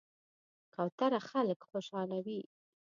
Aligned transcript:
کوتره 0.75 1.19
خلک 1.29 1.59
خوشحالوي. 1.69 2.41